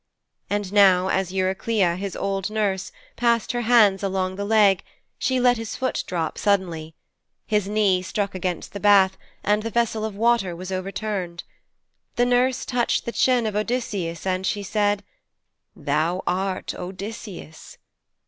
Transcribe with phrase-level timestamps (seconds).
[0.49, 4.83] And now, as Eurycleia, his old nurse, passed her hands along the leg,
[5.19, 6.95] she let his foot drop suddenly.
[7.45, 11.43] His knee struck against the bath, and the vessel of water was overturned.
[12.15, 15.03] The nurse touched the chin of Odysseus and she said,
[15.75, 17.77] 'Thou art Odysseus.'